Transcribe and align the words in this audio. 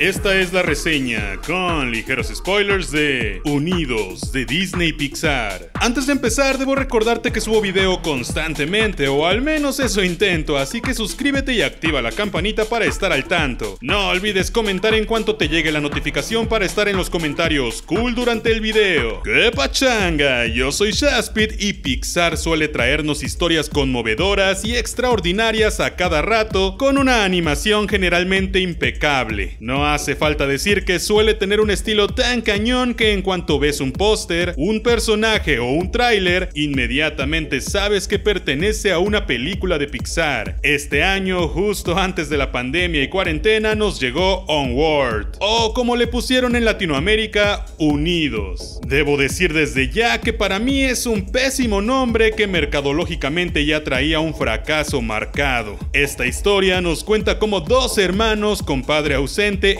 Esta 0.00 0.40
es 0.40 0.52
la 0.52 0.62
reseña 0.62 1.36
con 1.46 1.92
ligeros 1.92 2.26
spoilers 2.34 2.90
de 2.90 3.40
Unidos 3.44 4.32
de 4.32 4.44
Disney 4.44 4.92
Pixar. 4.92 5.70
Antes 5.74 6.06
de 6.06 6.12
empezar, 6.12 6.58
debo 6.58 6.74
recordarte 6.74 7.30
que 7.30 7.40
subo 7.40 7.60
video 7.60 8.02
constantemente, 8.02 9.06
o 9.06 9.24
al 9.24 9.40
menos 9.40 9.78
eso 9.78 10.02
intento, 10.02 10.56
así 10.56 10.80
que 10.80 10.94
suscríbete 10.94 11.54
y 11.54 11.62
activa 11.62 12.02
la 12.02 12.10
campanita 12.10 12.64
para 12.64 12.86
estar 12.86 13.12
al 13.12 13.26
tanto. 13.26 13.78
No 13.82 14.08
olvides 14.08 14.50
comentar 14.50 14.94
en 14.94 15.04
cuanto 15.04 15.36
te 15.36 15.48
llegue 15.48 15.70
la 15.70 15.80
notificación 15.80 16.48
para 16.48 16.66
estar 16.66 16.88
en 16.88 16.96
los 16.96 17.08
comentarios 17.08 17.80
cool 17.80 18.16
durante 18.16 18.50
el 18.50 18.60
video. 18.60 19.22
¡Qué 19.22 19.52
pachanga! 19.54 20.46
Yo 20.46 20.72
soy 20.72 20.90
Shaspit 20.90 21.52
y 21.62 21.72
Pixar 21.72 22.36
suele 22.36 22.66
traernos 22.66 23.22
historias 23.22 23.68
conmovedoras 23.68 24.64
y 24.64 24.74
extraordinarias 24.74 25.78
a 25.78 25.94
cada 25.94 26.20
rato 26.20 26.78
con 26.78 26.98
una 26.98 27.22
animación 27.22 27.88
generalmente 27.88 28.58
impecable. 28.58 29.56
No 29.60 29.83
hace 29.84 30.16
falta 30.16 30.46
decir 30.46 30.84
que 30.84 30.98
suele 30.98 31.34
tener 31.34 31.60
un 31.60 31.70
estilo 31.70 32.08
tan 32.08 32.40
cañón 32.40 32.94
que 32.94 33.12
en 33.12 33.22
cuanto 33.22 33.58
ves 33.58 33.80
un 33.80 33.92
póster, 33.92 34.54
un 34.56 34.80
personaje 34.80 35.58
o 35.58 35.66
un 35.66 35.90
tráiler, 35.90 36.48
inmediatamente 36.54 37.60
sabes 37.60 38.08
que 38.08 38.18
pertenece 38.18 38.92
a 38.92 38.98
una 38.98 39.26
película 39.26 39.78
de 39.78 39.88
Pixar. 39.88 40.56
Este 40.62 41.02
año, 41.02 41.48
justo 41.48 41.98
antes 41.98 42.28
de 42.30 42.38
la 42.38 42.52
pandemia 42.52 43.02
y 43.02 43.08
cuarentena, 43.08 43.74
nos 43.74 44.00
llegó 44.00 44.44
Onward, 44.46 45.36
o 45.40 45.74
como 45.74 45.96
le 45.96 46.06
pusieron 46.06 46.56
en 46.56 46.64
Latinoamérica, 46.64 47.66
Unidos. 47.78 48.80
Debo 48.86 49.16
decir 49.16 49.52
desde 49.52 49.90
ya 49.90 50.20
que 50.20 50.32
para 50.32 50.58
mí 50.58 50.82
es 50.82 51.06
un 51.06 51.30
pésimo 51.30 51.82
nombre 51.82 52.32
que 52.32 52.46
mercadológicamente 52.46 53.64
ya 53.66 53.82
traía 53.82 54.20
un 54.20 54.34
fracaso 54.34 55.02
marcado. 55.02 55.76
Esta 55.92 56.26
historia 56.26 56.80
nos 56.80 57.04
cuenta 57.04 57.38
cómo 57.38 57.60
dos 57.60 57.98
hermanos 57.98 58.62
con 58.62 58.82
padre 58.82 59.14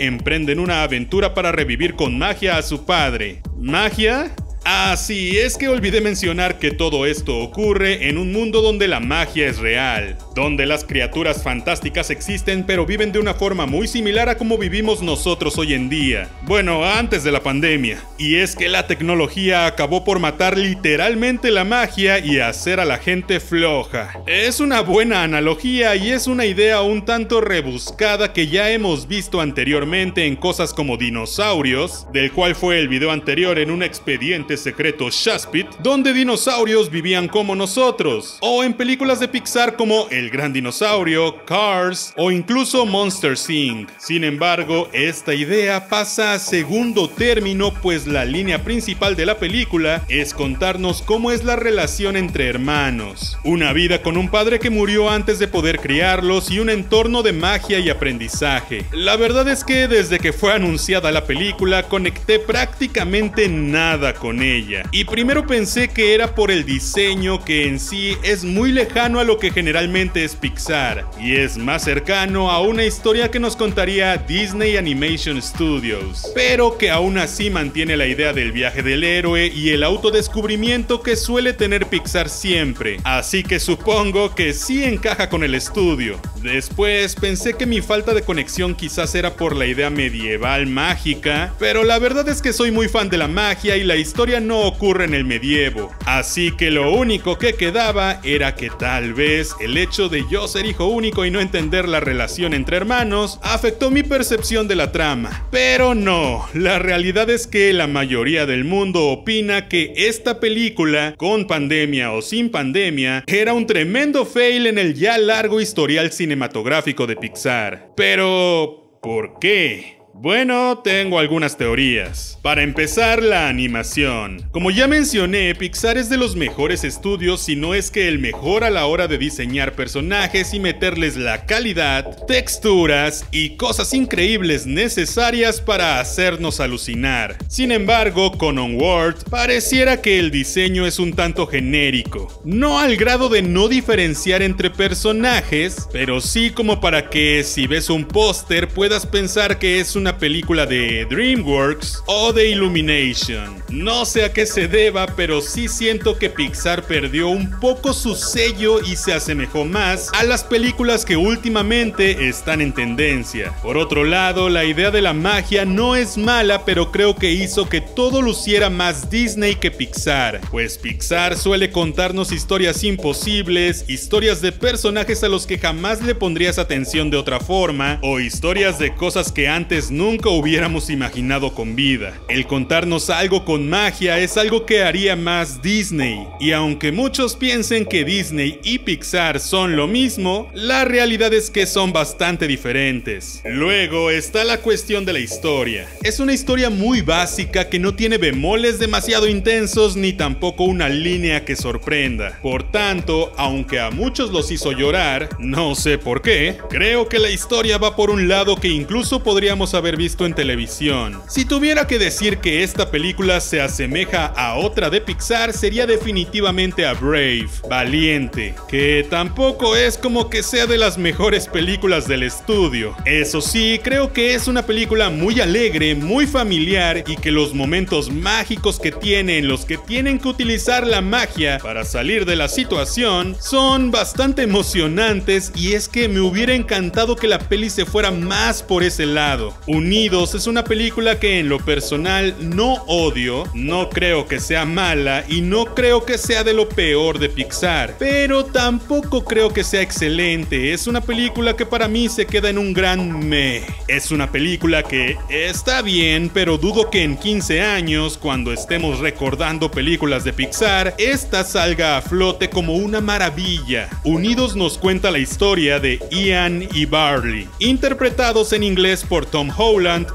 emprenden 0.01 0.59
una 0.59 0.83
aventura 0.83 1.35
para 1.35 1.53
revivir 1.53 1.95
con 1.95 2.19
magia 2.19 2.57
a 2.57 2.63
su 2.63 2.85
padre. 2.85 3.43
¿Magia? 3.59 4.35
Ah, 4.65 4.97
sí, 4.97 5.37
es 5.37 5.59
que 5.59 5.69
olvidé 5.69 6.01
mencionar 6.01 6.59
que 6.59 6.71
todo 6.71 7.05
esto 7.05 7.39
ocurre 7.39 8.09
en 8.09 8.17
un 8.17 8.33
mundo 8.33 8.63
donde 8.63 8.89
la 8.89 8.99
magia 8.99 9.47
es 9.47 9.59
real, 9.59 10.17
donde 10.35 10.67
las 10.67 10.85
criaturas 10.85 11.43
fantásticas 11.43 12.11
existen 12.11 12.65
pero 12.67 12.87
viven 12.87 13.13
de 13.13 13.19
una 13.19 13.35
forma 13.35 13.67
muy 13.67 13.89
similar 13.89 14.29
a 14.29 14.37
como 14.37 14.59
vivimos 14.59 15.03
nosotros 15.03 15.59
hoy 15.59 15.75
en 15.75 15.89
día. 15.89 16.29
Bueno, 16.43 16.85
antes 16.85 17.25
de 17.25 17.33
la 17.33 17.43
pandemia. 17.43 18.03
Y 18.19 18.37
es 18.37 18.57
que 18.57 18.69
la 18.69 18.87
tecnología 18.87 19.67
acabó 19.67 20.05
por 20.05 20.19
matar 20.19 20.59
literalmente 20.59 21.51
la 21.51 21.65
magia 21.65 22.19
y 22.19 22.39
hacer 22.39 22.81
a 22.81 22.85
la 22.85 22.99
gente 22.99 23.41
floja. 23.41 24.13
Es 24.27 24.61
una 24.61 24.81
buena 24.81 25.23
analogía 25.23 25.95
y 25.97 26.11
es 26.11 26.27
una 26.27 26.47
idea 26.47 26.83
un 26.83 27.05
tanto 27.05 27.41
rebuscada 27.41 28.33
que 28.33 28.49
ya 28.49 28.71
hemos 28.71 29.09
visto 29.09 29.41
anteriormente 29.41 30.27
en 30.27 30.37
cosas 30.37 30.73
como 30.75 30.97
dinosaurios, 30.97 32.07
del 32.13 32.33
cual 32.33 32.55
fue 32.55 32.79
el 32.79 32.89
video 32.89 33.11
anterior 33.11 33.59
en 33.59 33.71
un 33.71 33.83
expediente 33.83 34.57
secreto 34.57 35.09
Shaspit, 35.11 35.69
donde 35.81 36.13
dinosaurios 36.13 36.91
vivían 36.91 37.29
como 37.29 37.55
nosotros, 37.55 38.39
o 38.41 38.65
en 38.65 38.75
películas 38.75 39.21
de 39.21 39.29
Pixar 39.29 39.77
como 39.77 40.09
El 40.11 40.24
Gran 40.31 40.53
Dinosaurio, 40.53 41.45
Cars 41.45 42.13
o 42.17 42.31
incluso 42.31 42.87
Monster 42.87 43.35
Inc. 43.49 43.91
Sin 43.99 44.25
embargo, 44.25 44.89
esta 44.93 45.35
idea 45.35 45.89
pasa 45.89 46.35
a 46.35 46.39
segundo 46.39 47.09
término 47.09 47.73
pues 47.73 48.07
la 48.07 48.25
línea 48.25 48.63
principal 48.63 49.17
de 49.17 49.27
la 49.27 49.39
película 49.39 50.05
es 50.09 50.35
contarnos 50.35 51.03
cómo 51.03 51.31
es 51.31 51.45
la 51.45 51.57
relación 51.57 52.17
entre 52.17 52.49
hermanos, 52.49 53.39
una 53.45 53.73
vida 53.73 54.03
con 54.03 54.17
un 54.17 54.29
padre 54.29 54.59
que 54.59 54.71
murió 54.71 55.11
antes 55.11 55.39
de 55.39 55.49
poder 55.49 55.81
criarlos 55.81 56.51
y 56.51 56.61
un 56.61 56.71
entorno 56.71 57.23
de 57.23 57.33
magia 57.33 57.79
y 57.79 57.91
aprendizaje. 57.91 58.85
La 58.93 59.17
verdad 59.17 59.49
es 59.49 59.65
que 59.65 59.89
desde 59.89 60.19
que 60.19 60.33
fue 60.33 60.53
anunciada 60.53 61.13
la 61.13 61.25
película 61.25 61.85
conecté 61.85 62.39
prácticamente 62.39 63.49
nada 63.49 64.15
con 64.15 64.43
ella. 64.43 64.83
Y 64.93 65.05
primero 65.05 65.47
pensé 65.47 65.89
que 65.89 66.15
era 66.15 66.35
por 66.35 66.51
el 66.51 66.65
diseño 66.65 67.45
que 67.45 67.67
en 67.67 67.81
sí 67.81 68.17
es 68.23 68.45
muy 68.45 68.73
lejano 68.73 69.21
a 69.21 69.25
lo 69.25 69.39
que 69.39 69.51
generalmente 69.51 70.14
es 70.23 70.37
Pixar, 70.37 71.05
y 71.21 71.37
es 71.37 71.57
más 71.57 71.85
cercano 71.85 72.51
a 72.51 72.61
una 72.61 72.85
historia 72.85 73.31
que 73.31 73.41
nos 73.41 73.57
contaría 73.57 74.17
Disney 74.17 74.77
Animation 74.77 75.43
Studios, 75.43 76.31
pero 76.35 76.79
que 76.79 76.91
aún 76.91 77.19
así 77.19 77.51
mantiene 77.51 77.97
la 77.97 78.07
idea 78.07 78.33
del 78.33 78.53
viaje 78.53 78.83
del 78.83 79.03
héroe 79.03 79.47
y 79.47 79.71
el 79.71 79.83
autodescubrimiento 79.83 81.03
que 81.03 81.17
suele 81.17 81.53
tener 81.53 81.87
Pixar 81.87 82.29
siempre, 82.29 82.99
así 83.05 83.43
que 83.43 83.59
supongo 83.59 84.35
que 84.35 84.53
sí 84.53 84.85
encaja 84.85 85.29
con 85.29 85.43
el 85.43 85.55
estudio. 85.55 86.21
Después 86.43 87.15
pensé 87.17 87.55
que 87.55 87.67
mi 87.67 87.81
falta 87.81 88.15
de 88.15 88.23
conexión 88.23 88.75
quizás 88.75 89.15
era 89.15 89.35
por 89.35 89.57
la 89.57 89.67
idea 89.67 89.91
medieval 89.91 90.67
mágica, 90.67 91.55
pero 91.59 91.83
la 91.85 91.99
verdad 91.99 92.29
es 92.29 92.43
que 92.43 92.53
soy 92.53 92.71
muy 92.71 92.89
fan 92.89 93.09
de 93.09 93.19
la 93.19 93.29
magia 93.29 93.77
y 93.77 93.85
la 93.85 93.97
historia 93.97 94.41
no 94.41 94.61
ocurre 94.61 95.05
en 95.05 95.15
el 95.15 95.25
medievo, 95.25 95.91
así 96.07 96.53
que 96.53 96.71
lo 96.71 96.93
único 96.93 97.39
que 97.39 97.55
quedaba 97.55 98.21
era 98.23 98.55
que 98.55 98.71
tal 98.71 99.15
vez 99.15 99.55
el 99.61 99.77
hecho 99.79 100.04
de 100.09 100.25
yo 100.31 100.49
ser 100.49 100.67
hijo 100.67 100.87
único 100.87 101.25
y 101.25 101.31
no 101.31 101.41
entender 101.41 101.89
la 101.89 102.01
relación 102.01 102.55
entre 102.55 102.77
hermanos 102.77 103.39
afectó 103.43 103.91
mi 103.91 104.03
percepción 104.03 104.69
de 104.69 104.77
la 104.77 104.93
trama. 104.93 105.47
Pero 105.51 105.95
no, 105.95 106.47
la 106.55 106.79
realidad 106.79 107.31
es 107.31 107.47
que 107.47 107.73
la 107.73 107.87
mayoría 107.87 108.47
del 108.47 108.65
mundo 108.65 109.09
opina 109.09 109.69
que 109.69 109.93
esta 109.97 110.41
película, 110.41 111.15
con 111.17 111.47
pandemia 111.47 112.13
o 112.13 112.23
sin 112.23 112.51
pandemia, 112.51 113.25
era 113.27 113.53
un 113.53 113.67
tremendo 113.67 114.27
fail 114.27 114.67
en 114.67 114.79
el 114.79 114.95
ya 114.95 115.19
largo 115.19 115.61
historial 115.61 116.13
cinematográfico 116.13 117.07
de 117.07 117.17
Pixar. 117.17 117.93
Pero, 117.97 118.99
¿por 119.03 119.39
qué? 119.39 120.04
Bueno, 120.17 120.79
tengo 120.79 121.19
algunas 121.19 121.57
teorías. 121.57 122.39
Para 122.41 122.63
empezar, 122.63 123.21
la 123.21 123.49
animación. 123.49 124.49
Como 124.53 124.71
ya 124.71 124.87
mencioné, 124.87 125.53
Pixar 125.57 125.99
es 125.99 126.09
de 126.09 126.17
los 126.17 126.37
mejores 126.37 126.85
estudios, 126.85 127.41
si 127.41 127.57
no 127.57 127.75
es 127.75 127.91
que 127.91 128.07
el 128.07 128.21
mejor 128.21 128.63
a 128.63 128.71
la 128.71 128.87
hora 128.87 129.09
de 129.09 129.19
diseñar 129.19 129.73
personajes 129.73 130.55
y 130.55 130.61
meterles 130.61 131.17
la 131.17 131.47
calidad, 131.47 132.17
texturas 132.29 133.27
y 133.33 133.57
cosas 133.57 133.93
increíbles 133.93 134.67
necesarias 134.67 135.61
para 135.61 135.99
hacernos 135.99 136.61
alucinar. 136.61 137.37
Sin 137.49 137.73
embargo, 137.73 138.39
con 138.39 138.59
Onward, 138.59 139.25
pareciera 139.29 140.01
que 140.01 140.21
el 140.21 140.31
diseño 140.31 140.87
es 140.87 141.01
un 141.01 141.15
tanto 141.15 141.49
genérico. 141.49 142.41
No 142.45 142.79
al 142.79 142.97
grado 142.97 143.29
de 143.29 143.43
no 143.43 143.67
diferenciar 143.67 144.43
entre 144.43 144.71
personajes, 144.71 145.89
pero 145.93 146.21
sí 146.21 146.51
como 146.51 146.81
para 146.81 147.11
que 147.11 147.43
si 147.43 147.67
ves 147.67 147.91
un 147.91 148.05
póster 148.05 148.69
puedas 148.69 149.07
pensar 149.07 149.59
que 149.59 149.81
es 149.81 149.97
un 149.97 150.04
una 150.05 150.19
película 150.19 150.67
de 150.67 151.07
DreamWorks 151.07 152.03
o 152.05 152.31
de 152.35 152.51
Illumination. 152.51 153.65
No 153.71 154.05
sé 154.05 154.27
a 154.27 154.35
qué 154.35 154.45
se 154.45 154.69
deba, 154.69 155.07
pero 155.07 155.41
sí 155.41 155.67
siento 155.67 156.19
que 156.19 156.29
Pixar 156.29 156.83
perdió 156.83 157.29
un 157.29 157.59
poco 157.59 157.95
su 157.95 158.15
sello 158.15 158.83
y 158.83 158.97
se 158.97 159.15
asemejó 159.15 159.65
más 159.65 160.11
a 160.13 160.23
las 160.25 160.45
películas 160.45 161.07
que 161.07 161.17
últimamente 161.17 162.29
están 162.29 162.61
en 162.61 162.75
tendencia. 162.75 163.55
Por 163.63 163.79
otro 163.79 164.05
lado, 164.05 164.51
la 164.51 164.67
idea 164.67 164.91
de 164.91 165.01
la 165.01 165.15
magia 165.15 165.65
no 165.65 165.97
es 165.97 166.19
mala, 166.19 166.67
pero 166.67 166.93
creo 166.93 167.17
que 167.17 167.33
hizo 167.33 167.67
que 167.71 167.81
todo 167.81 168.21
luciera 168.21 168.69
más 168.69 169.09
Disney 169.09 169.55
que 169.55 169.71
Pixar, 169.71 170.43
pues 170.51 170.77
Pixar 170.77 171.39
suele 171.39 171.71
contarnos 171.71 172.31
historias 172.31 172.85
imposibles, 172.85 173.87
historias 173.89 174.43
de 174.43 174.53
personajes 174.53 175.25
a 175.25 175.31
los 175.31 175.47
que 175.47 175.57
jamás 175.57 176.03
le 176.03 176.15
pondrías 176.15 176.59
atención 176.59 177.09
de 177.09 177.17
otra 177.17 177.41
forma, 177.41 177.99
o 178.03 178.21
historias 178.21 178.79
de 178.79 178.95
cosas 178.95 179.33
que 179.33 179.49
antes 179.49 179.94
nunca 179.95 180.29
hubiéramos 180.29 180.91
imaginado 180.91 181.55
con 181.55 181.77
vida. 181.77 182.19
El 182.29 182.47
contarnos 182.47 183.11
algo 183.11 183.45
con 183.45 183.69
magia 183.69 184.19
es 184.19 184.37
algo 184.37 184.67
que 184.67 184.83
haría 184.83 185.17
más 185.17 185.63
Disney, 185.63 186.27
y 186.41 186.53
aunque 186.53 186.93
muchos 186.93 187.37
piensen 187.37 187.87
que 187.87 188.05
Disney 188.05 188.59
y 188.63 188.81
Pixar 188.81 189.41
son 189.41 189.77
lo 189.77 189.87
mismo, 189.87 190.51
la 190.53 190.85
realidad 190.85 191.33
es 191.33 191.51
que 191.51 191.67
son 191.67 191.93
bastante 191.93 192.47
diferentes. 192.47 193.41
Luego 193.45 194.11
está 194.11 194.45
la 194.45 194.59
cuestión 194.59 195.05
de 195.05 195.13
la 195.13 195.21
historia. 195.21 195.89
Es 196.03 196.21
una 196.21 196.35
historia 196.35 196.71
muy 196.71 197.01
básica 197.01 197.69
que 197.69 197.79
no 197.79 197.95
tiene 197.95 198.19
bemoles 198.19 198.79
demasiado 198.79 199.29
intensos 199.29 199.97
ni 199.97 200.13
tampoco 200.13 200.65
una 200.65 200.89
línea 200.89 201.45
que 201.45 201.57
sorprenda. 201.57 202.39
Por 202.43 202.71
tanto, 202.71 203.33
aunque 203.37 203.79
a 203.79 203.91
muchos 203.91 204.31
los 204.31 204.51
hizo 204.51 204.73
llorar, 204.73 205.29
no 205.39 205.75
sé 205.75 205.99
por 205.99 206.23
qué, 206.23 206.59
creo 206.69 207.09
que 207.09 207.19
la 207.19 207.31
historia 207.31 207.79
va 207.79 207.95
por 207.97 208.11
un 208.11 208.29
lado 208.29 208.57
que 208.57 208.69
incluso 208.69 209.23
podríamos 209.23 209.75
haber 209.75 209.84
haber 209.85 209.97
visto 209.99 210.25
en 210.25 210.33
televisión. 210.33 211.21
Si 211.29 211.45
tuviera 211.45 211.87
que 211.87 211.99
decir 211.99 212.39
que 212.39 212.63
esta 212.63 212.91
película 212.91 213.39
se 213.41 213.61
asemeja 213.61 214.25
a 214.25 214.55
otra 214.55 214.89
de 214.89 215.03
Pixar, 215.03 215.53
sería 215.53 215.87
definitivamente 215.87 216.87
a 216.87 216.95
Brave, 216.95 217.51
Valiente, 217.69 218.55
que 218.67 219.07
tampoco 219.11 219.77
es 219.77 219.99
como 219.99 220.31
que 220.31 220.43
sea 220.43 220.67
de 220.67 220.79
las 220.79 220.97
mejores 220.97 221.49
películas 221.49 222.09
del 222.09 222.23
estudio. 222.23 222.97
Eso 223.05 223.43
sí, 223.43 223.79
creo 223.85 224.15
que 224.15 224.33
es 224.33 224.49
una 224.49 224.65
película 224.65 225.11
muy 225.11 225.43
alegre, 225.43 225.95
muy 225.95 226.27
familiar 226.27 227.05
y 227.07 227.17
que 227.17 227.31
los 227.31 227.53
momentos 227.53 228.11
mágicos 228.11 228.81
que 228.81 228.91
tiene 228.91 229.37
en 229.37 229.49
los 229.49 229.67
que 229.67 229.77
tienen 229.77 230.19
que 230.19 230.29
utilizar 230.29 230.87
la 230.87 231.03
magia 231.03 231.59
para 231.63 231.85
salir 231.85 232.25
de 232.25 232.37
la 232.37 232.49
situación 232.49 233.37
son 233.39 233.91
bastante 233.91 234.45
emocionantes 234.45 235.53
y 235.55 235.75
es 235.75 235.91
que 235.91 236.09
me 236.09 236.21
hubiera 236.21 236.55
encantado 236.55 237.17
que 237.17 237.29
la 237.29 237.39
peli 237.39 237.69
se 237.69 237.85
fuera 237.85 238.11
más 238.11 238.63
por 238.63 238.83
ese 238.83 239.05
lado 239.05 239.53
Unidos 239.75 240.37
es 240.37 240.47
una 240.47 240.63
película 240.63 241.19
que 241.19 241.41
en 241.41 241.49
lo 241.49 241.59
personal 241.59 242.37
no 242.39 242.75
odio, 242.87 243.43
no 243.55 243.91
creo 243.91 244.29
que 244.29 244.39
sea 244.39 244.65
mala 244.65 245.25
y 245.29 245.41
no 245.41 245.75
creo 245.75 246.05
que 246.05 246.17
sea 246.17 246.45
de 246.45 246.55
lo 246.55 246.69
peor 246.69 247.19
de 247.19 247.29
Pixar, 247.29 247.97
pero 247.99 248.45
tampoco 248.45 249.25
creo 249.25 249.53
que 249.53 249.65
sea 249.65 249.83
excelente. 249.83 250.73
Es 250.73 250.87
una 250.87 251.01
película 251.01 251.57
que 251.57 251.67
para 251.67 251.89
mí 251.89 252.09
se 252.09 252.25
queda 252.25 252.51
en 252.51 252.59
un 252.59 252.73
gran 252.73 253.29
me. 253.29 253.63
Es 253.89 254.13
una 254.13 254.31
película 254.31 254.85
que 254.85 255.19
está 255.29 255.83
bien, 255.83 256.31
pero 256.33 256.57
dudo 256.57 256.89
que 256.89 257.03
en 257.03 257.17
15 257.17 257.61
años, 257.61 258.17
cuando 258.17 258.53
estemos 258.53 259.01
recordando 259.01 259.73
películas 259.73 260.23
de 260.23 260.35
Pixar, 260.35 260.95
esta 260.99 261.43
salga 261.43 261.97
a 261.97 262.03
flote 262.03 262.49
como 262.49 262.77
una 262.77 263.01
maravilla. 263.01 263.89
Unidos 264.05 264.55
nos 264.55 264.79
cuenta 264.79 265.11
la 265.11 265.19
historia 265.19 265.81
de 265.81 265.99
Ian 266.13 266.69
y 266.73 266.87
Barley, 266.87 267.49
interpretados 267.59 268.53
en 268.53 268.63
inglés 268.63 269.05
por 269.05 269.27
Tom 269.27 269.49
Holland 269.51 269.64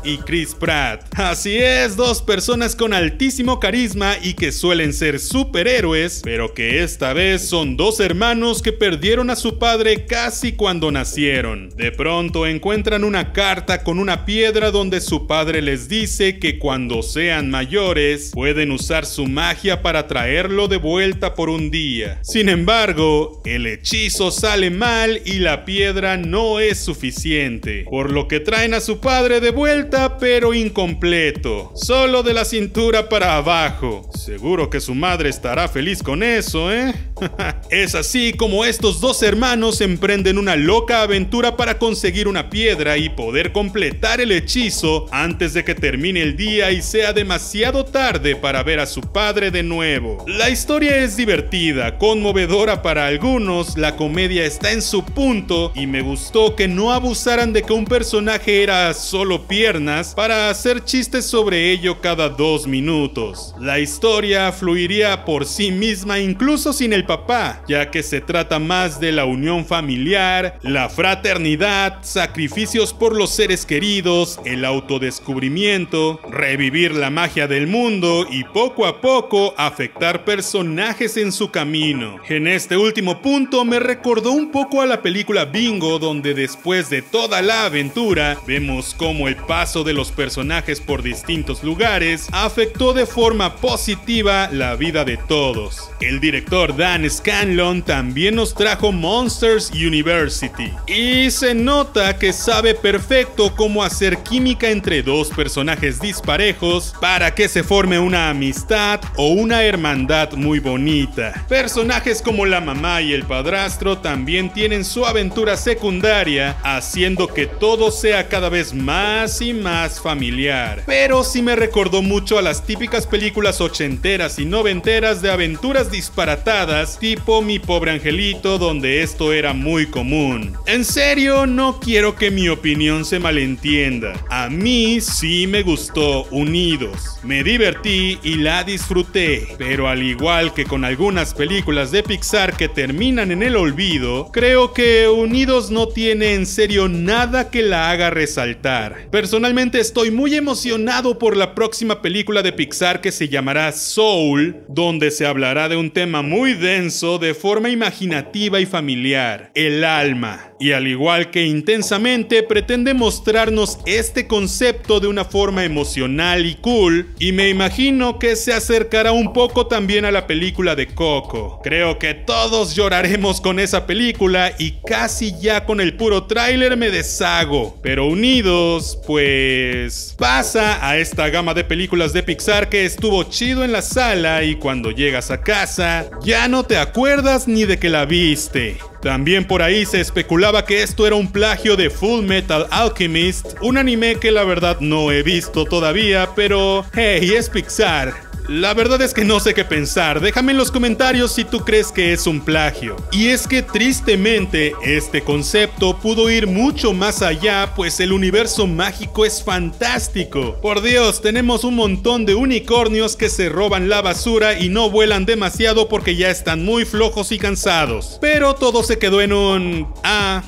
y 0.03 0.17
Chris 0.19 0.53
Pratt. 0.53 1.05
Así 1.15 1.57
es, 1.57 1.95
dos 1.95 2.21
personas 2.21 2.75
con 2.75 2.93
altísimo 2.93 3.59
carisma 3.59 4.15
y 4.21 4.35
que 4.35 4.51
suelen 4.51 4.93
ser 4.93 5.19
superhéroes, 5.19 6.21
pero 6.23 6.53
que 6.53 6.83
esta 6.83 7.13
vez 7.13 7.49
son 7.49 7.75
dos 7.75 7.99
hermanos 7.99 8.61
que 8.61 8.73
perdieron 8.73 9.31
a 9.31 9.35
su 9.35 9.57
padre 9.57 10.05
casi 10.05 10.51
cuando 10.51 10.91
nacieron. 10.91 11.69
De 11.75 11.91
pronto 11.91 12.45
encuentran 12.45 13.03
una 13.03 13.33
carta 13.33 13.83
con 13.83 13.97
una 13.97 14.23
piedra 14.23 14.69
donde 14.69 15.01
su 15.01 15.25
padre 15.25 15.63
les 15.63 15.89
dice 15.89 16.37
que 16.37 16.59
cuando 16.59 17.01
sean 17.01 17.49
mayores 17.49 18.29
pueden 18.31 18.71
usar 18.71 19.07
su 19.07 19.25
magia 19.25 19.81
para 19.81 20.05
traerlo 20.05 20.67
de 20.67 20.77
vuelta 20.77 21.33
por 21.33 21.49
un 21.49 21.71
día. 21.71 22.19
Sin 22.21 22.49
embargo, 22.49 23.41
el 23.45 23.65
hechizo 23.65 24.29
sale 24.29 24.69
mal 24.69 25.23
y 25.25 25.39
la 25.39 25.65
piedra 25.65 26.17
no 26.17 26.59
es 26.59 26.77
suficiente, 26.77 27.85
por 27.89 28.11
lo 28.11 28.27
que 28.27 28.39
traen 28.39 28.75
a 28.75 28.79
su 28.79 28.99
padre 28.99 29.38
de 29.39 29.51
vuelta 29.51 30.17
pero 30.17 30.53
incompleto, 30.53 31.71
solo 31.75 32.23
de 32.23 32.33
la 32.33 32.45
cintura 32.45 33.09
para 33.09 33.35
abajo. 33.37 34.09
Seguro 34.13 34.69
que 34.69 34.79
su 34.79 34.95
madre 34.95 35.29
estará 35.29 35.67
feliz 35.67 36.03
con 36.03 36.23
eso, 36.23 36.71
¿eh? 36.71 36.93
es 37.69 37.95
así 37.95 38.33
como 38.33 38.65
estos 38.65 39.01
dos 39.01 39.21
hermanos 39.23 39.81
emprenden 39.81 40.37
una 40.37 40.55
loca 40.55 41.01
aventura 41.01 41.57
para 41.57 41.77
conseguir 41.77 42.27
una 42.27 42.49
piedra 42.49 42.97
y 42.97 43.09
poder 43.09 43.51
completar 43.51 44.21
el 44.21 44.31
hechizo 44.31 45.05
antes 45.11 45.53
de 45.53 45.63
que 45.63 45.75
termine 45.75 46.21
el 46.21 46.35
día 46.35 46.71
y 46.71 46.81
sea 46.81 47.13
demasiado 47.13 47.85
tarde 47.85 48.35
para 48.35 48.63
ver 48.63 48.79
a 48.79 48.85
su 48.85 49.01
padre 49.01 49.51
de 49.51 49.63
nuevo. 49.63 50.23
La 50.27 50.49
historia 50.49 50.97
es 50.97 51.15
divertida, 51.15 51.97
conmovedora 51.97 52.81
para 52.81 53.07
algunos, 53.07 53.77
la 53.77 53.95
comedia 53.95 54.45
está 54.45 54.71
en 54.71 54.81
su 54.81 55.03
punto 55.03 55.71
y 55.75 55.87
me 55.87 56.01
gustó 56.01 56.55
que 56.55 56.67
no 56.67 56.91
abusaran 56.91 57.53
de 57.53 57.63
que 57.63 57.73
un 57.73 57.85
personaje 57.85 58.63
era 58.63 58.93
solo 58.93 59.28
piernas 59.37 60.15
para 60.15 60.49
hacer 60.49 60.83
chistes 60.83 61.25
sobre 61.25 61.71
ello 61.71 62.01
cada 62.01 62.29
dos 62.29 62.65
minutos. 62.65 63.53
La 63.59 63.79
historia 63.79 64.51
fluiría 64.51 65.25
por 65.25 65.45
sí 65.45 65.71
misma 65.71 66.19
incluso 66.19 66.73
sin 66.73 66.93
el 66.93 67.05
papá, 67.05 67.61
ya 67.67 67.91
que 67.91 68.01
se 68.01 68.21
trata 68.21 68.59
más 68.59 68.99
de 68.99 69.11
la 69.11 69.25
unión 69.25 69.65
familiar, 69.65 70.57
la 70.63 70.89
fraternidad, 70.89 71.99
sacrificios 72.01 72.93
por 72.93 73.15
los 73.15 73.29
seres 73.29 73.65
queridos, 73.65 74.39
el 74.45 74.65
autodescubrimiento, 74.65 76.19
revivir 76.29 76.93
la 76.93 77.09
magia 77.09 77.47
del 77.47 77.67
mundo 77.67 78.25
y 78.29 78.43
poco 78.45 78.85
a 78.85 79.01
poco 79.01 79.53
afectar 79.57 80.25
personajes 80.25 81.17
en 81.17 81.31
su 81.31 81.51
camino. 81.51 82.17
En 82.27 82.47
este 82.47 82.77
último 82.77 83.21
punto 83.21 83.65
me 83.65 83.79
recordó 83.79 84.31
un 84.31 84.51
poco 84.51 84.81
a 84.81 84.85
la 84.85 85.01
película 85.01 85.45
Bingo 85.45 85.99
donde 85.99 86.33
después 86.33 86.89
de 86.89 87.01
toda 87.01 87.41
la 87.41 87.65
aventura 87.65 88.37
vemos 88.47 88.95
cómo 88.97 89.18
el 89.27 89.35
paso 89.35 89.83
de 89.83 89.93
los 89.93 90.11
personajes 90.11 90.79
por 90.79 91.01
distintos 91.01 91.63
lugares 91.63 92.27
afectó 92.31 92.93
de 92.93 93.05
forma 93.05 93.55
positiva 93.57 94.49
la 94.51 94.75
vida 94.75 95.03
de 95.03 95.17
todos. 95.17 95.89
El 95.99 96.19
director 96.19 96.75
Dan 96.75 97.09
Scanlon 97.09 97.81
también 97.81 98.35
nos 98.35 98.53
trajo 98.53 98.91
Monsters 98.91 99.71
University. 99.71 100.71
Y 100.87 101.31
se 101.31 101.53
nota 101.53 102.17
que 102.17 102.31
sabe 102.33 102.75
perfecto 102.75 103.55
cómo 103.55 103.83
hacer 103.83 104.19
química 104.19 104.69
entre 104.69 105.01
dos 105.01 105.29
personajes 105.29 105.99
disparejos 105.99 106.93
para 107.01 107.33
que 107.33 107.47
se 107.47 107.63
forme 107.63 107.99
una 107.99 108.29
amistad 108.29 109.01
o 109.15 109.29
una 109.29 109.63
hermandad 109.63 110.33
muy 110.33 110.59
bonita. 110.59 111.45
Personajes 111.49 112.21
como 112.21 112.45
la 112.45 112.61
mamá 112.61 113.01
y 113.01 113.13
el 113.13 113.23
padrastro 113.23 113.97
también 113.97 114.51
tienen 114.51 114.85
su 114.85 115.05
aventura 115.05 115.57
secundaria, 115.57 116.57
haciendo 116.63 117.27
que 117.27 117.47
todo 117.47 117.91
sea 117.91 118.27
cada 118.27 118.49
vez 118.49 118.73
más 118.73 118.98
y 119.41 119.53
más 119.53 120.01
familiar. 120.01 120.83
Pero 120.85 121.23
sí 121.23 121.41
me 121.41 121.55
recordó 121.55 122.01
mucho 122.01 122.37
a 122.37 122.41
las 122.41 122.65
típicas 122.65 123.07
películas 123.07 123.61
ochenteras 123.61 124.39
y 124.39 124.45
noventeras 124.45 125.21
de 125.21 125.31
aventuras 125.31 125.89
disparatadas 125.89 126.99
tipo 126.99 127.41
Mi 127.41 127.59
pobre 127.59 127.91
angelito 127.91 128.57
donde 128.57 129.01
esto 129.01 129.31
era 129.31 129.53
muy 129.53 129.85
común. 129.85 130.57
En 130.65 130.83
serio, 130.83 131.45
no 131.45 131.79
quiero 131.79 132.15
que 132.15 132.29
mi 132.29 132.49
opinión 132.49 133.05
se 133.05 133.19
malentienda. 133.19 134.13
A 134.29 134.49
mí 134.49 134.99
sí 134.99 135.47
me 135.47 135.63
gustó 135.63 136.25
Unidos. 136.31 137.19
Me 137.23 137.43
divertí 137.43 138.19
y 138.21 138.35
la 138.35 138.65
disfruté, 138.65 139.47
pero 139.57 139.87
al 139.87 140.03
igual 140.03 140.53
que 140.53 140.65
con 140.65 140.83
algunas 140.83 141.33
películas 141.33 141.91
de 141.91 142.03
Pixar 142.03 142.57
que 142.57 142.67
terminan 142.67 143.31
en 143.31 143.43
el 143.43 143.55
olvido, 143.55 144.29
creo 144.33 144.73
que 144.73 145.07
Unidos 145.07 145.71
no 145.71 145.87
tiene 145.87 146.33
en 146.33 146.45
serio 146.45 146.89
nada 146.89 147.49
que 147.49 147.63
la 147.63 147.91
haga 147.91 148.09
resaltar. 148.09 148.88
Personalmente 149.11 149.79
estoy 149.79 150.11
muy 150.11 150.35
emocionado 150.35 151.19
por 151.19 151.35
la 151.35 151.55
próxima 151.55 152.01
película 152.01 152.41
de 152.41 152.53
Pixar 152.53 153.01
que 153.01 153.11
se 153.11 153.29
llamará 153.29 153.71
Soul, 153.71 154.63
donde 154.67 155.11
se 155.11 155.25
hablará 155.25 155.69
de 155.69 155.77
un 155.77 155.91
tema 155.91 156.21
muy 156.21 156.53
denso 156.53 157.19
de 157.19 157.33
forma 157.33 157.69
imaginativa 157.69 158.59
y 158.59 158.65
familiar, 158.65 159.51
el 159.55 159.83
alma. 159.83 160.53
Y 160.59 160.73
al 160.73 160.87
igual 160.87 161.31
que 161.31 161.45
intensamente 161.45 162.43
pretende 162.43 162.93
mostrarnos 162.93 163.79
este 163.85 164.27
concepto 164.27 164.99
de 164.99 165.07
una 165.07 165.25
forma 165.25 165.63
emocional 165.63 166.45
y 166.45 166.55
cool, 166.55 167.13
y 167.19 167.31
me 167.31 167.49
imagino 167.49 168.19
que 168.19 168.35
se 168.35 168.53
acercará 168.53 169.11
un 169.11 169.33
poco 169.33 169.67
también 169.67 170.05
a 170.05 170.11
la 170.11 170.27
película 170.27 170.75
de 170.75 170.87
Coco. 170.87 171.61
Creo 171.63 171.97
que 171.97 172.13
todos 172.13 172.75
lloraremos 172.75 173.41
con 173.41 173.59
esa 173.59 173.85
película 173.85 174.53
y 174.57 174.79
casi 174.85 175.33
ya 175.39 175.65
con 175.65 175.79
el 175.79 175.95
puro 175.95 176.25
tráiler 176.25 176.77
me 176.77 176.89
deshago. 176.89 177.79
Pero 177.81 178.07
unidos, 178.07 178.78
pues 179.05 180.15
pasa 180.17 180.87
a 180.87 180.97
esta 180.97 181.29
gama 181.29 181.53
de 181.53 181.63
películas 181.63 182.13
de 182.13 182.23
Pixar 182.23 182.69
que 182.69 182.85
estuvo 182.85 183.23
chido 183.23 183.63
en 183.63 183.71
la 183.71 183.81
sala 183.81 184.43
y 184.43 184.55
cuando 184.55 184.91
llegas 184.91 185.31
a 185.31 185.41
casa 185.41 186.09
ya 186.21 186.47
no 186.47 186.63
te 186.63 186.77
acuerdas 186.77 187.47
ni 187.47 187.65
de 187.65 187.77
que 187.77 187.89
la 187.89 188.05
viste. 188.05 188.77
También 189.01 189.45
por 189.45 189.61
ahí 189.61 189.85
se 189.85 190.01
especulaba 190.01 190.65
que 190.65 190.83
esto 190.83 191.07
era 191.07 191.15
un 191.15 191.31
plagio 191.31 191.75
de 191.75 191.89
Full 191.89 192.25
Metal 192.25 192.67
Alchemist, 192.69 193.53
un 193.61 193.77
anime 193.77 194.15
que 194.15 194.31
la 194.31 194.43
verdad 194.43 194.77
no 194.79 195.11
he 195.11 195.23
visto 195.23 195.65
todavía, 195.65 196.29
pero 196.35 196.85
hey, 196.93 197.33
es 197.35 197.49
Pixar. 197.49 198.28
La 198.49 198.73
verdad 198.73 198.99
es 199.03 199.13
que 199.13 199.23
no 199.23 199.39
sé 199.39 199.53
qué 199.53 199.63
pensar, 199.63 200.21
déjame 200.21 200.53
en 200.53 200.57
los 200.57 200.71
comentarios 200.71 201.33
si 201.33 201.45
tú 201.45 201.63
crees 201.63 201.91
que 201.91 202.13
es 202.13 202.25
un 202.25 202.41
plagio. 202.41 202.95
Y 203.11 203.27
es 203.27 203.47
que 203.47 203.61
tristemente 203.61 204.73
este 204.83 205.21
concepto 205.21 205.99
pudo 205.99 206.31
ir 206.31 206.47
mucho 206.47 206.91
más 206.91 207.21
allá, 207.21 207.73
pues 207.75 207.99
el 207.99 208.11
universo 208.11 208.65
mágico 208.65 209.23
es 209.23 209.43
fantástico. 209.43 210.57
Por 210.63 210.81
Dios, 210.81 211.21
tenemos 211.21 211.63
un 211.63 211.75
montón 211.75 212.25
de 212.25 212.33
unicornios 212.33 213.15
que 213.15 213.29
se 213.29 213.49
roban 213.49 213.87
la 213.87 214.01
basura 214.01 214.59
y 214.59 214.69
no 214.69 214.89
vuelan 214.89 215.27
demasiado 215.27 215.87
porque 215.87 216.15
ya 216.15 216.31
están 216.31 216.65
muy 216.65 216.85
flojos 216.85 217.31
y 217.31 217.37
cansados. 217.37 218.17
Pero 218.19 218.55
todo 218.55 218.81
se 218.81 218.97
quedó 218.97 219.21
en 219.21 219.31
un... 219.31 219.93
Ah, 220.03 220.41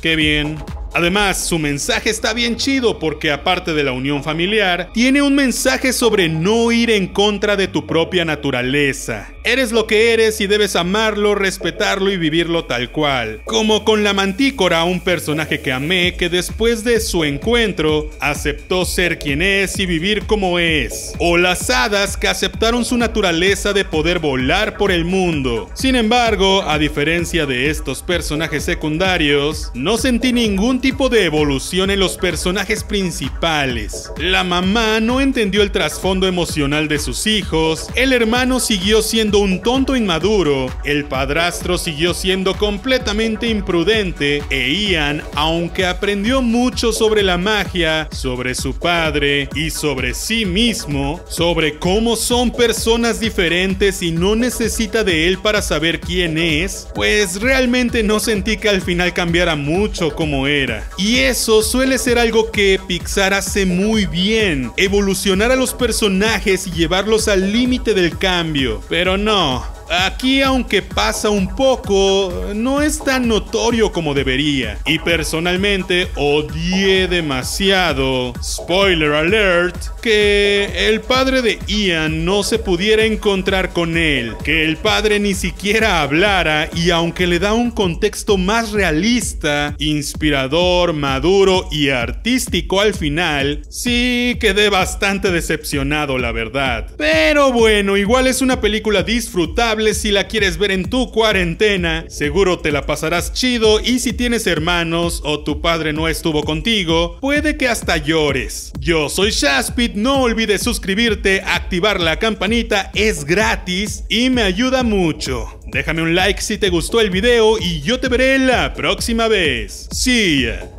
qué 0.00 0.14
bien. 0.14 0.58
Además, 0.94 1.46
su 1.46 1.58
mensaje 1.58 2.10
está 2.10 2.32
bien 2.32 2.56
chido 2.56 2.98
porque 2.98 3.30
aparte 3.30 3.74
de 3.74 3.84
la 3.84 3.92
unión 3.92 4.24
familiar, 4.24 4.90
tiene 4.92 5.22
un 5.22 5.34
mensaje 5.34 5.92
sobre 5.92 6.28
no 6.28 6.72
ir 6.72 6.90
en 6.90 7.06
contra 7.06 7.56
de 7.56 7.68
tu 7.68 7.86
propia 7.86 8.24
naturaleza. 8.24 9.28
Eres 9.44 9.72
lo 9.72 9.86
que 9.86 10.12
eres 10.12 10.40
y 10.40 10.46
debes 10.46 10.76
amarlo, 10.76 11.34
respetarlo 11.34 12.10
y 12.10 12.16
vivirlo 12.16 12.64
tal 12.64 12.90
cual. 12.90 13.40
Como 13.44 13.84
con 13.84 14.04
la 14.04 14.12
mantícora, 14.12 14.84
un 14.84 15.00
personaje 15.00 15.60
que 15.60 15.72
amé 15.72 16.16
que 16.16 16.28
después 16.28 16.84
de 16.84 17.00
su 17.00 17.24
encuentro 17.24 18.10
aceptó 18.20 18.84
ser 18.84 19.18
quien 19.18 19.40
es 19.40 19.78
y 19.78 19.86
vivir 19.86 20.26
como 20.26 20.58
es. 20.58 21.14
O 21.18 21.38
las 21.38 21.70
hadas 21.70 22.16
que 22.16 22.28
aceptaron 22.28 22.84
su 22.84 22.98
naturaleza 22.98 23.72
de 23.72 23.84
poder 23.84 24.18
volar 24.18 24.76
por 24.76 24.90
el 24.90 25.04
mundo. 25.04 25.70
Sin 25.74 25.96
embargo, 25.96 26.62
a 26.62 26.78
diferencia 26.78 27.46
de 27.46 27.70
estos 27.70 28.02
personajes 28.02 28.64
secundarios, 28.64 29.70
no 29.74 29.96
sentí 29.96 30.32
ningún 30.32 30.77
tipo 30.80 31.08
de 31.08 31.24
evolución 31.24 31.90
en 31.90 32.00
los 32.00 32.16
personajes 32.16 32.84
principales. 32.84 34.10
La 34.18 34.44
mamá 34.44 35.00
no 35.00 35.20
entendió 35.20 35.62
el 35.62 35.70
trasfondo 35.70 36.26
emocional 36.26 36.88
de 36.88 36.98
sus 36.98 37.26
hijos, 37.26 37.88
el 37.94 38.12
hermano 38.12 38.60
siguió 38.60 39.02
siendo 39.02 39.38
un 39.38 39.62
tonto 39.62 39.96
inmaduro, 39.96 40.70
el 40.84 41.04
padrastro 41.04 41.78
siguió 41.78 42.14
siendo 42.14 42.54
completamente 42.54 43.48
imprudente 43.48 44.42
e 44.50 44.72
Ian, 44.72 45.22
aunque 45.34 45.86
aprendió 45.86 46.42
mucho 46.42 46.92
sobre 46.92 47.22
la 47.22 47.38
magia, 47.38 48.08
sobre 48.12 48.54
su 48.54 48.74
padre 48.78 49.48
y 49.54 49.70
sobre 49.70 50.14
sí 50.14 50.44
mismo, 50.44 51.20
sobre 51.28 51.78
cómo 51.78 52.16
son 52.16 52.50
personas 52.50 53.20
diferentes 53.20 54.02
y 54.02 54.10
no 54.10 54.36
necesita 54.36 55.04
de 55.04 55.28
él 55.28 55.38
para 55.38 55.62
saber 55.62 56.00
quién 56.00 56.38
es, 56.38 56.88
pues 56.94 57.40
realmente 57.40 58.02
no 58.02 58.20
sentí 58.20 58.56
que 58.56 58.68
al 58.68 58.82
final 58.82 59.12
cambiara 59.12 59.56
mucho 59.56 60.14
como 60.14 60.46
era. 60.46 60.67
Y 60.96 61.18
eso 61.18 61.62
suele 61.62 61.98
ser 61.98 62.18
algo 62.18 62.50
que 62.50 62.80
Pixar 62.86 63.34
hace 63.34 63.66
muy 63.66 64.06
bien, 64.06 64.72
evolucionar 64.76 65.50
a 65.50 65.56
los 65.56 65.74
personajes 65.74 66.66
y 66.66 66.72
llevarlos 66.72 67.28
al 67.28 67.52
límite 67.52 67.94
del 67.94 68.16
cambio. 68.18 68.82
Pero 68.88 69.16
no, 69.16 69.64
Aquí, 69.90 70.42
aunque 70.42 70.82
pasa 70.82 71.30
un 71.30 71.54
poco, 71.54 72.52
no 72.54 72.82
es 72.82 73.02
tan 73.02 73.26
notorio 73.26 73.90
como 73.90 74.12
debería. 74.12 74.78
Y 74.84 74.98
personalmente 74.98 76.08
odié 76.14 77.08
demasiado, 77.08 78.34
spoiler 78.42 79.12
alert, 79.12 79.76
que 80.02 80.88
el 80.88 81.00
padre 81.00 81.40
de 81.40 81.58
Ian 81.66 82.24
no 82.24 82.42
se 82.42 82.58
pudiera 82.58 83.04
encontrar 83.04 83.72
con 83.72 83.96
él, 83.96 84.34
que 84.44 84.64
el 84.64 84.76
padre 84.76 85.20
ni 85.20 85.34
siquiera 85.34 86.02
hablara 86.02 86.68
y 86.74 86.90
aunque 86.90 87.26
le 87.26 87.38
da 87.38 87.54
un 87.54 87.70
contexto 87.70 88.36
más 88.36 88.72
realista, 88.72 89.74
inspirador, 89.78 90.92
maduro 90.92 91.66
y 91.70 91.88
artístico 91.88 92.80
al 92.80 92.92
final, 92.94 93.62
sí 93.70 94.36
quedé 94.40 94.68
bastante 94.68 95.30
decepcionado 95.30 96.18
la 96.18 96.32
verdad. 96.32 96.88
Pero 96.96 97.52
bueno, 97.52 97.96
igual 97.96 98.26
es 98.26 98.42
una 98.42 98.60
película 98.60 99.02
disfrutable 99.02 99.77
si 99.78 100.10
la 100.10 100.26
quieres 100.26 100.58
ver 100.58 100.70
en 100.70 100.90
tu 100.90 101.10
cuarentena. 101.10 102.04
Seguro 102.08 102.58
te 102.58 102.72
la 102.72 102.86
pasarás 102.86 103.32
chido 103.32 103.80
y 103.80 104.00
si 104.00 104.12
tienes 104.12 104.46
hermanos 104.46 105.22
o 105.24 105.40
tu 105.40 105.60
padre 105.60 105.92
no 105.92 106.08
estuvo 106.08 106.42
contigo, 106.42 107.18
puede 107.20 107.56
que 107.56 107.68
hasta 107.68 107.96
llores. 107.96 108.72
Yo 108.80 109.08
soy 109.08 109.30
Shaspit, 109.30 109.94
no 109.94 110.22
olvides 110.22 110.62
suscribirte, 110.62 111.42
activar 111.42 112.00
la 112.00 112.18
campanita, 112.18 112.90
es 112.94 113.24
gratis 113.24 114.04
y 114.08 114.30
me 114.30 114.42
ayuda 114.42 114.82
mucho. 114.82 115.46
Déjame 115.66 116.02
un 116.02 116.14
like 116.14 116.40
si 116.40 116.58
te 116.58 116.70
gustó 116.70 117.00
el 117.00 117.10
video 117.10 117.58
y 117.58 117.80
yo 117.82 118.00
te 118.00 118.08
veré 118.08 118.38
la 118.38 118.74
próxima 118.74 119.28
vez. 119.28 119.88
See 119.92 120.44
ya. 120.44 120.77